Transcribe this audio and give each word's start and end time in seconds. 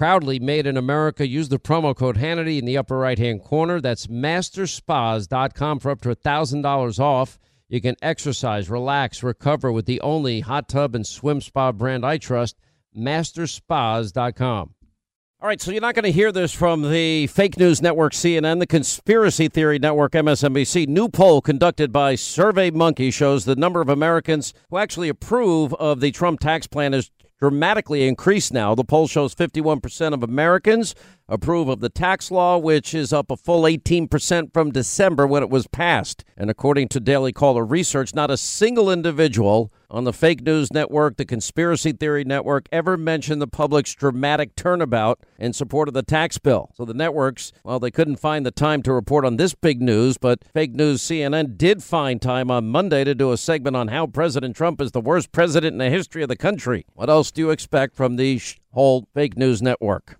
Proudly 0.00 0.38
made 0.38 0.66
in 0.66 0.78
America. 0.78 1.28
Use 1.28 1.50
the 1.50 1.58
promo 1.58 1.94
code 1.94 2.16
Hannity 2.16 2.58
in 2.58 2.64
the 2.64 2.78
upper 2.78 2.96
right 2.96 3.18
hand 3.18 3.44
corner. 3.44 3.82
That's 3.82 4.06
masterspas.com 4.06 5.78
for 5.78 5.90
up 5.90 6.00
to 6.00 6.16
$1,000 6.16 6.98
off. 6.98 7.38
You 7.68 7.82
can 7.82 7.96
exercise, 8.00 8.70
relax, 8.70 9.22
recover 9.22 9.70
with 9.70 9.84
the 9.84 10.00
only 10.00 10.40
hot 10.40 10.70
tub 10.70 10.94
and 10.94 11.06
swim 11.06 11.42
spa 11.42 11.70
brand 11.70 12.06
I 12.06 12.16
trust, 12.16 12.56
masterspas.com. 12.96 14.74
All 15.42 15.46
right, 15.46 15.60
so 15.60 15.70
you're 15.70 15.82
not 15.82 15.94
going 15.94 16.04
to 16.04 16.12
hear 16.12 16.32
this 16.32 16.54
from 16.54 16.90
the 16.90 17.26
fake 17.26 17.58
news 17.58 17.82
network 17.82 18.14
CNN, 18.14 18.58
the 18.58 18.66
conspiracy 18.66 19.48
theory 19.48 19.78
network 19.78 20.12
MSNBC. 20.12 20.88
New 20.88 21.10
poll 21.10 21.42
conducted 21.42 21.92
by 21.92 22.14
Survey 22.14 22.70
Monkey 22.70 23.10
shows 23.10 23.44
the 23.44 23.54
number 23.54 23.82
of 23.82 23.90
Americans 23.90 24.54
who 24.70 24.78
actually 24.78 25.10
approve 25.10 25.74
of 25.74 26.00
the 26.00 26.10
Trump 26.10 26.40
tax 26.40 26.66
plan 26.66 26.94
is 26.94 27.10
dramatically 27.40 28.06
increased 28.06 28.52
now. 28.52 28.74
The 28.74 28.84
poll 28.84 29.08
shows 29.08 29.34
51% 29.34 30.12
of 30.12 30.22
Americans 30.22 30.94
approve 31.30 31.68
of 31.68 31.80
the 31.80 31.88
tax 31.88 32.30
law, 32.30 32.58
which 32.58 32.92
is 32.92 33.12
up 33.12 33.30
a 33.30 33.36
full 33.36 33.62
18% 33.62 34.52
from 34.52 34.72
December 34.72 35.26
when 35.26 35.42
it 35.42 35.48
was 35.48 35.66
passed. 35.68 36.24
And 36.36 36.50
according 36.50 36.88
to 36.88 37.00
Daily 37.00 37.32
Caller 37.32 37.64
research, 37.64 38.14
not 38.14 38.30
a 38.30 38.36
single 38.36 38.90
individual 38.90 39.72
on 39.88 40.04
the 40.04 40.12
fake 40.12 40.42
news 40.42 40.72
network, 40.72 41.16
the 41.16 41.24
conspiracy 41.24 41.92
theory 41.92 42.24
network, 42.24 42.68
ever 42.72 42.96
mentioned 42.96 43.40
the 43.40 43.46
public's 43.46 43.94
dramatic 43.94 44.56
turnabout 44.56 45.20
in 45.38 45.52
support 45.52 45.88
of 45.88 45.94
the 45.94 46.02
tax 46.02 46.38
bill. 46.38 46.70
So 46.74 46.84
the 46.84 46.94
networks, 46.94 47.52
well, 47.64 47.78
they 47.78 47.90
couldn't 47.90 48.16
find 48.16 48.44
the 48.44 48.50
time 48.50 48.82
to 48.82 48.92
report 48.92 49.24
on 49.24 49.36
this 49.36 49.54
big 49.54 49.80
news, 49.80 50.18
but 50.18 50.44
fake 50.52 50.74
news 50.74 51.00
CNN 51.02 51.56
did 51.56 51.82
find 51.82 52.20
time 52.20 52.50
on 52.50 52.68
Monday 52.68 53.04
to 53.04 53.14
do 53.14 53.32
a 53.32 53.36
segment 53.36 53.76
on 53.76 53.88
how 53.88 54.06
President 54.06 54.56
Trump 54.56 54.80
is 54.80 54.92
the 54.92 55.00
worst 55.00 55.32
president 55.32 55.74
in 55.74 55.78
the 55.78 55.90
history 55.90 56.22
of 56.22 56.28
the 56.28 56.36
country. 56.36 56.84
What 56.94 57.08
else 57.08 57.30
do 57.30 57.40
you 57.40 57.50
expect 57.50 57.96
from 57.96 58.16
the 58.16 58.40
whole 58.72 59.06
fake 59.14 59.36
news 59.36 59.62
network? 59.62 60.19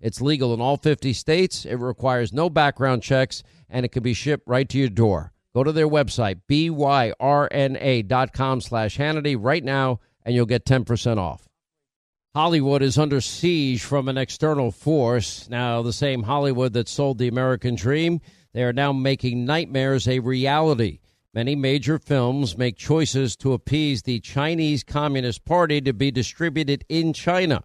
It's 0.00 0.20
legal 0.20 0.54
in 0.54 0.60
all 0.60 0.76
50 0.76 1.12
states. 1.12 1.64
It 1.64 1.76
requires 1.76 2.32
no 2.32 2.48
background 2.48 3.02
checks 3.02 3.42
and 3.68 3.84
it 3.84 3.92
can 3.92 4.02
be 4.02 4.14
shipped 4.14 4.48
right 4.48 4.68
to 4.68 4.78
your 4.78 4.88
door. 4.88 5.32
Go 5.54 5.64
to 5.64 5.72
their 5.72 5.88
website, 5.88 6.40
byrna.com 6.48 7.00
slash 8.60 8.96
Hannity 8.96 9.36
right 9.38 9.64
now, 9.64 9.98
and 10.24 10.34
you'll 10.34 10.46
get 10.46 10.64
10% 10.64 11.18
off. 11.18 11.48
Hollywood 12.34 12.82
is 12.82 12.96
under 12.96 13.20
siege 13.20 13.82
from 13.82 14.08
an 14.08 14.16
external 14.16 14.70
force. 14.70 15.48
Now, 15.50 15.82
the 15.82 15.92
same 15.92 16.22
Hollywood 16.22 16.72
that 16.74 16.88
sold 16.88 17.18
the 17.18 17.26
American 17.26 17.74
dream, 17.74 18.20
they 18.52 18.62
are 18.62 18.72
now 18.72 18.92
making 18.92 19.44
nightmares 19.44 20.06
a 20.06 20.20
reality. 20.20 21.00
Many 21.34 21.56
major 21.56 21.98
films 21.98 22.56
make 22.56 22.76
choices 22.76 23.36
to 23.36 23.52
appease 23.52 24.02
the 24.02 24.20
Chinese 24.20 24.84
Communist 24.84 25.44
Party 25.44 25.80
to 25.80 25.92
be 25.92 26.12
distributed 26.12 26.84
in 26.88 27.12
China. 27.12 27.64